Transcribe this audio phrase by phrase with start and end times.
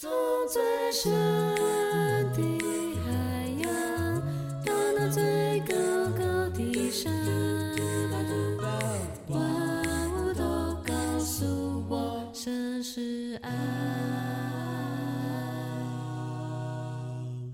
[0.00, 0.08] 从
[0.48, 1.12] 最深
[2.32, 2.40] 的
[3.04, 3.10] 海
[3.58, 3.68] 洋，
[4.64, 5.74] 到那最高
[6.16, 7.12] 高的山，
[9.28, 9.38] 万
[10.14, 10.42] 物都
[10.86, 13.50] 告诉我，这是爱。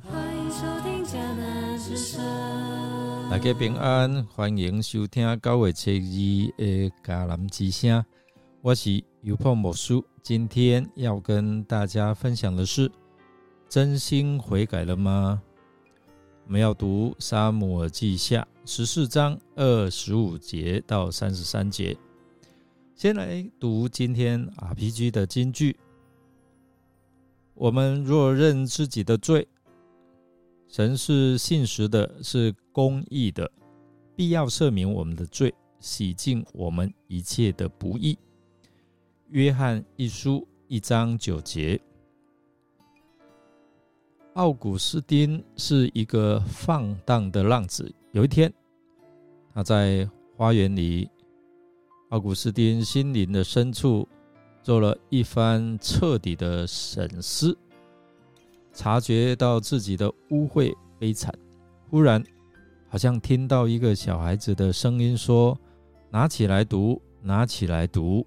[0.05, 2.23] 欢迎收听迦南之声。
[3.29, 8.05] 大家平安，欢迎收听九月七日的迦南之声。
[8.63, 12.89] 我是尤破某书，今天要跟大家分享的是：
[13.69, 15.43] 真心悔改了吗？
[16.47, 21.99] 我们要读《沙姆尔记下》十四章二十五节到三十三节。
[22.95, 25.77] 先来读今天 RPG 的金句：
[27.55, 29.49] 我们若认自己的罪，
[30.69, 33.51] 神是信实的，是公义的，
[34.15, 38.17] 必要赦免我们的罪，洗净我们一切的不义。
[39.31, 41.81] 约翰一书一章九节。
[44.35, 47.93] 奥古斯丁是一个放荡的浪子。
[48.13, 48.53] 有一天，
[49.53, 51.11] 他在花园里，
[52.11, 54.09] 奥古斯丁心灵的深处
[54.63, 57.57] 做了一番彻底的审思，
[58.73, 61.37] 察觉到自己的污秽悲惨。
[61.91, 62.23] 忽然，
[62.89, 65.59] 好像听到一个小孩子的声音说
[66.11, 68.25] ：“拿起来读，拿起来读。”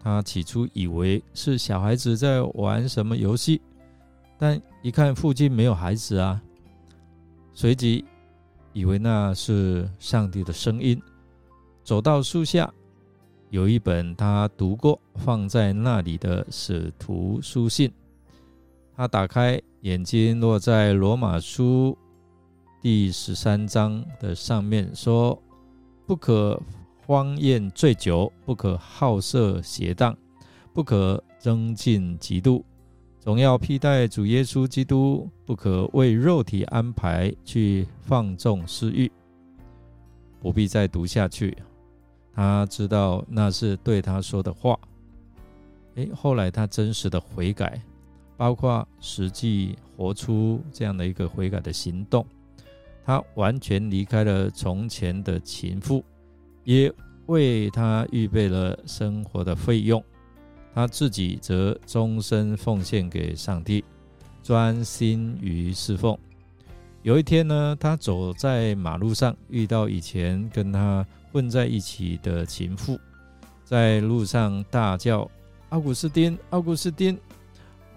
[0.00, 3.60] 他起初以为是小孩子在玩什么游戏，
[4.38, 6.40] 但一看附近没有孩子啊，
[7.52, 8.04] 随即
[8.72, 11.00] 以为那是上帝的声音。
[11.82, 12.72] 走到树下，
[13.50, 17.92] 有一本他读过放在那里的使徒书信。
[18.96, 21.96] 他打开，眼睛落在罗马书
[22.80, 25.40] 第十三章的上面，说
[26.06, 26.60] ：“不可。”
[27.08, 30.14] 荒宴醉酒，不可好色邪荡，
[30.74, 32.62] 不可增进嫉妒，
[33.18, 39.10] 总要披戴主耶稣基督，不可为肉体安排去放纵私欲。
[40.42, 41.56] 不必再读下去，
[42.34, 44.78] 他知道那是对他说的话。
[45.94, 47.80] 诶，后来他真实的悔改，
[48.36, 52.26] 包括实际活出这样的一个悔改的行动，
[53.02, 56.04] 他完全离开了从前的情妇。
[56.68, 56.92] 也
[57.28, 60.04] 为他预备了生活的费用，
[60.74, 63.82] 他自己则终身奉献给上帝，
[64.42, 66.14] 专心于侍奉。
[67.00, 73.00] 有一天呢，他走在马路上，遇到以前跟他混在一起的情妇，
[73.64, 75.26] 在路上大叫
[75.70, 77.18] ：“奥古斯丁，奥古斯丁！”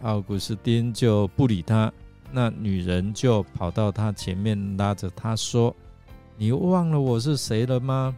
[0.02, 1.92] 奥古斯丁就不理他，
[2.32, 5.76] 那女人就跑到他前面，拉着他说
[6.40, 8.16] ：“你忘了我是谁了吗？”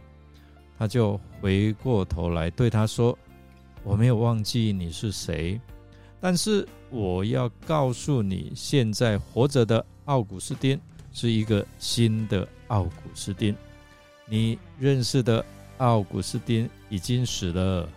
[0.84, 3.18] 他就回过头来对他说
[3.82, 5.58] ：“我没有忘记你是谁，
[6.20, 10.78] 但是我要告诉你，现在活着的奥古斯丁
[11.10, 13.56] 是一个新的奥古斯丁。
[14.26, 15.42] 你认识的
[15.78, 17.88] 奥古斯丁已经死了。”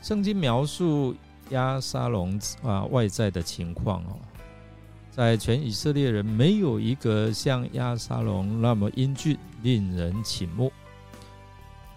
[0.00, 1.14] 圣经描述
[1.50, 4.16] 亚沙龙啊外在的情况哦。
[5.10, 10.72] 在全以色列人，没有一个像亚沙龙那么英俊、令人倾慕，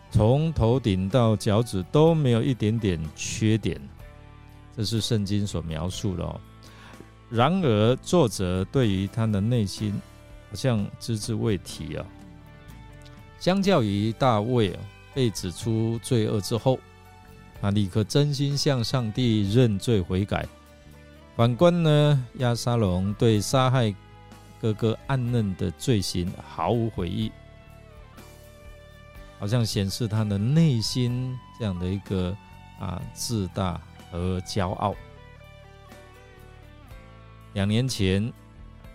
[0.09, 3.80] 从头顶到脚趾都没有一点点缺点，
[4.75, 6.24] 这是圣经所描述的。
[6.24, 6.41] 哦。
[7.30, 9.94] 然而，作者对于他的内心
[10.50, 12.03] 好像只字未提啊。
[13.40, 14.75] 相较于大卫
[15.13, 16.80] 被指出罪恶之后，
[17.62, 20.44] 他立刻真心向上帝认罪悔改。
[21.36, 23.94] 反观呢，亚沙龙对杀害
[24.59, 27.31] 哥哥暗嫩的罪行毫无悔意，
[29.39, 32.35] 好像显示他的内心这样的一个
[32.79, 34.94] 啊自大和骄傲。
[37.53, 38.31] 两年前，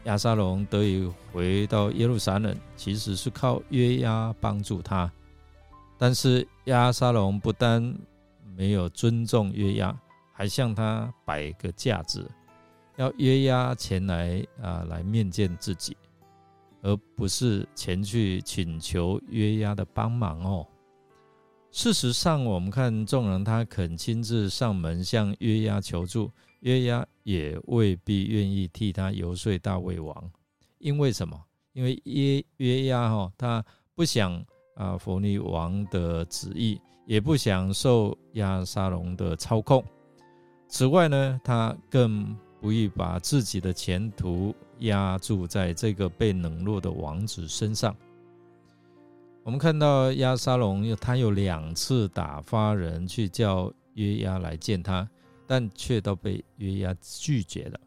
[0.05, 5.11] 亚沙龙得以回到耶路撒冷，其实是靠约押帮助他，
[5.99, 7.83] 但是亚沙龙不但
[8.57, 9.97] 没有尊重约押。
[10.37, 12.29] 还向他摆个架子，
[12.97, 15.97] 要约押前来啊，来面见自己，
[16.85, 20.67] 而不是前去请求约押的帮忙哦。
[21.71, 30.31] 事实上，我们看众人他肯亲自上门向约押求助，约押也未必愿意替他游说大卫王，
[30.79, 31.43] 因为什么？
[31.73, 33.65] 因为约约押哈，他
[33.97, 34.45] 不想
[34.77, 39.83] 啊，佛尼王的旨意，也不想受亚沙龙的操控。
[40.69, 47.95] 此外呢，他更不易把自己的前途压住在这个被冷落的王子身上。
[49.43, 55.09] 我们看到亚沙龙，他有两次打发人去叫约押来见他，
[55.47, 57.79] 但却都被约押拒绝了。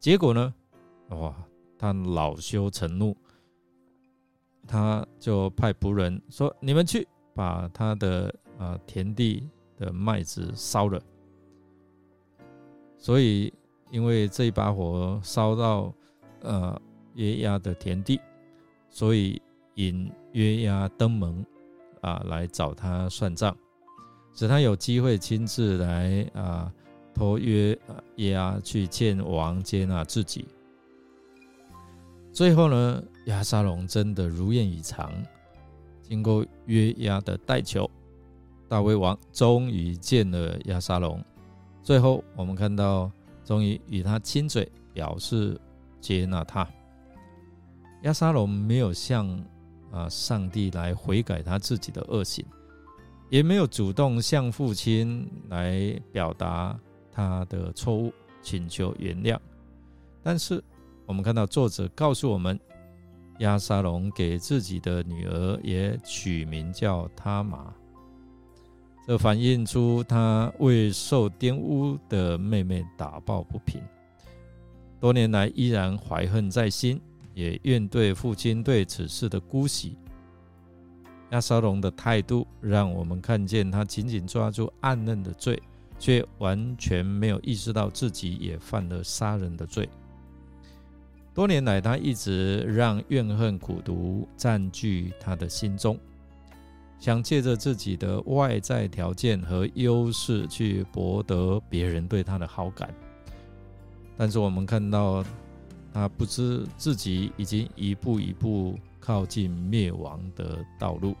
[0.00, 0.52] 结果呢？
[1.10, 1.34] 哇，
[1.78, 3.16] 他恼羞成怒，
[4.66, 11.00] 他就派仆人说：“你们去把他的啊田地的麦子烧了。”
[12.98, 13.54] 所以，
[13.92, 15.94] 因为这一把火烧到
[16.46, 16.80] 呃
[17.16, 18.18] 约押的田地，
[18.88, 19.42] 所以。
[19.78, 21.44] 引约押登门
[22.00, 23.54] 啊，来找他算账，
[24.32, 26.72] 使他有机会亲自来啊，
[27.12, 27.78] 托约
[28.16, 30.46] 押去见王，接纳自己。
[32.32, 35.12] 最后呢，亚沙龙真的如愿以偿，
[36.00, 37.86] 经过约押的代求，
[38.70, 41.22] 大卫王终于见了亚沙龙。
[41.82, 43.12] 最后，我们看到，
[43.44, 45.60] 终于与他亲嘴，表示
[46.06, 46.68] 接纳他。
[48.02, 49.26] 亚沙龙没有向。
[49.92, 50.08] 啊！
[50.10, 52.44] 上帝来悔改他自己的恶行，
[53.30, 56.78] 也没有主动向父亲来表达
[57.10, 58.12] 他的错误，
[58.42, 59.38] 请求原谅。
[60.22, 60.62] 但是，
[61.06, 62.58] 我们看到作者告诉我们，
[63.38, 67.72] 亚沙龙给自己的女儿也取名叫他玛，
[69.06, 73.80] 这反映出他为受玷污的妹妹打抱不平，
[75.00, 77.00] 多年来依然怀恨在心。
[77.34, 79.98] 也愿对父亲对此事的姑息。
[81.32, 85.62] 亚沙龙的态度，让我们看见他紧紧抓住暗嫩的罪，
[85.98, 89.86] 却完全没有意识到自己也犯了杀人的罪。
[91.34, 96.00] 多年来，他一直让怨恨、苦毒占据他的心中，
[96.98, 102.88] 想借着自己的外在条件和优势去博得别人对他的好感。
[104.16, 105.24] 但是，我们看到。
[105.94, 111.16] 他不知自己已经一步一步靠近灭亡的道路。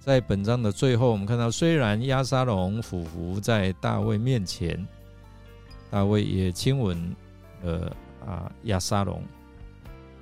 [0.00, 4.84] 在本章的最后，我们看到，虽然亚沙龙俯伏在大卫面前，
[5.92, 7.14] 大卫也亲吻
[7.62, 7.96] 了
[8.26, 9.22] 啊亚沙龙，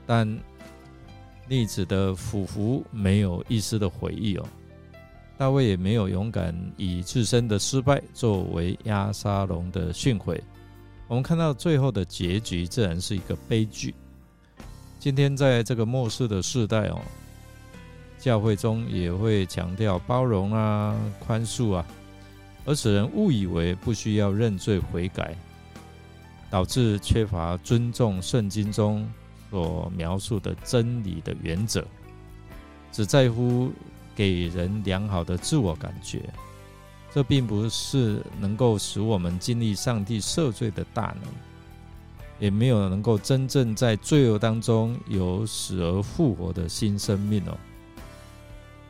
[0.07, 0.29] 但
[1.49, 4.47] 逆子的俯伏没有一丝的悔意哦。
[5.39, 10.39] 大卫也没有勇敢以自身的失败作为亚沙龙的训诲。
[11.13, 13.95] 我们看到最后的结局，自然是一个悲剧。
[14.99, 17.03] 今天在这个末世的时代哦，
[18.19, 21.85] 教会中也会强调包容啊、宽恕啊，
[22.65, 25.37] 而使人误以为不需要认罪悔改，
[26.49, 29.07] 导致缺乏尊重圣经中
[29.51, 31.87] 所描述的真理的原则，
[32.91, 33.71] 只在乎
[34.17, 36.23] 给人良好的自我感觉。
[37.15, 41.31] 这并不是能够使我们经历上帝赦罪的大能，
[42.39, 47.57] 也没有能够真正在罪恶当中有死而复活的新生命哦。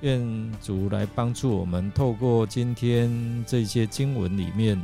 [0.03, 4.81] 愿主来帮助我们，透过今天这些经文里面，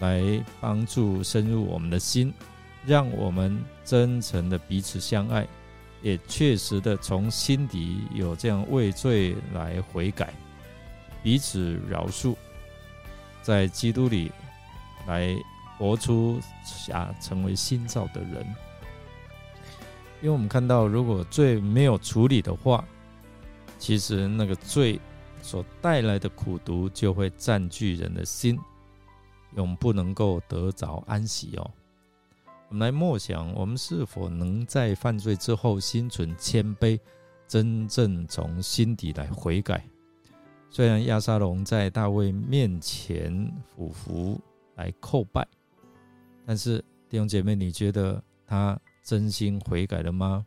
[0.00, 2.32] 来帮助深入我们的心，
[2.84, 5.46] 让我们真诚的彼此相爱，
[6.00, 10.32] 也确实的从心底有这样畏罪来悔改，
[11.22, 12.34] 彼此饶恕。
[13.42, 14.30] 在基督里
[15.06, 15.36] 来
[15.76, 16.40] 活出
[16.92, 18.46] 啊，成为新造的人。
[20.20, 22.84] 因为我们看到，如果罪没有处理的话，
[23.78, 25.00] 其实那个罪
[25.42, 28.56] 所带来的苦毒就会占据人的心，
[29.56, 31.68] 永不能够得着安息哦。
[32.68, 36.98] 我们来默想，我们是否能在犯罪之后心存谦卑，
[37.48, 39.84] 真正从心底来悔改？
[40.74, 44.40] 虽然亚沙龙在大卫面前俯伏
[44.74, 45.46] 来叩拜，
[46.46, 50.46] 但是弟兄姐妹，你觉得他真心悔改了吗？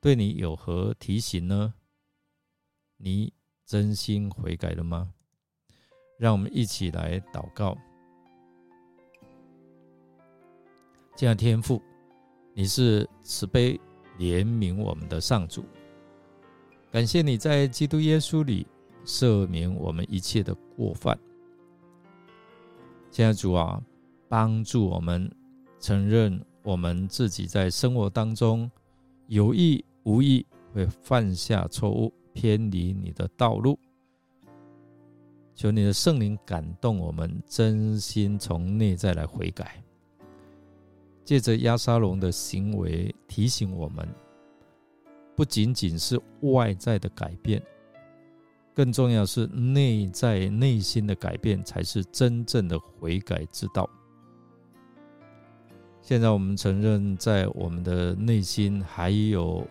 [0.00, 1.74] 对你有何提醒呢？
[2.96, 3.30] 你
[3.66, 5.12] 真心悔改了吗？
[6.16, 7.76] 让我们一起来祷告。
[11.14, 11.82] 这样天父，
[12.54, 13.78] 你是慈悲
[14.18, 15.62] 怜悯我们的上主，
[16.90, 18.66] 感谢你在基督耶稣里。
[19.04, 21.18] 赦免我们一切的过犯，
[23.10, 23.82] 现在主啊，
[24.28, 25.30] 帮助我们
[25.78, 28.70] 承认我们自己在生活当中
[29.26, 33.78] 有意无意会犯下错误，偏离你的道路。
[35.54, 39.82] 求你的圣灵感动我们，真心从内在来悔改。
[41.22, 44.08] 借着亚沙龙的行为提醒我们，
[45.36, 47.62] 不仅仅是外在的改变。
[48.74, 53.88] 更重要是内在内心的改变，才是真正的悔改之道。
[56.00, 59.66] 现在我们承认，在我们的内心还有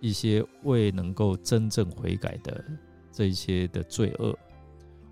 [0.00, 2.64] 一些未能够真正悔改的
[3.10, 4.36] 这一些的罪恶。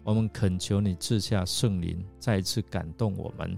[0.03, 3.57] 我们恳求你赐下圣灵，再次感动我们，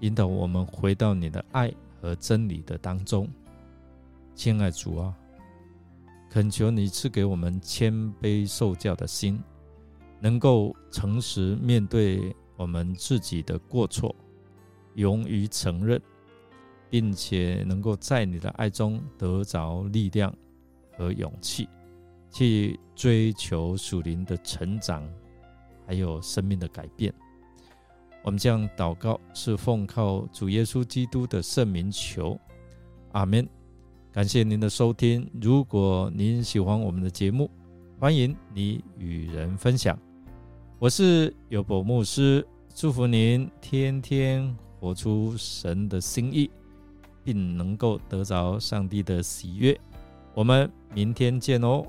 [0.00, 3.26] 引导我们回到你的爱和真理的当中。
[4.34, 5.16] 亲爱主啊，
[6.34, 9.40] 恳求你赐给我们谦卑受教的心，
[10.18, 14.12] 能够诚实面对我们自己的过错，
[14.96, 16.02] 勇于承认，
[16.90, 20.34] 并且能够在你的爱中得着力量
[20.98, 21.68] 和勇气。
[22.32, 25.08] 去追求属灵的成长，
[25.86, 27.14] 还有生命的改变。
[28.24, 32.36] 我们这样祷告，是奉靠主耶稣基督的圣名求，
[33.12, 33.48] 阿门。
[34.14, 35.28] 感谢您的收听。
[35.42, 37.50] 如果您喜欢我们的节目，
[37.98, 39.98] 欢迎你与人分享。
[40.78, 46.48] 我是有博牧师，祝福您天天活出神的心意，
[47.24, 49.76] 并能够得着上帝的喜悦。
[50.32, 51.84] 我们明天见哦。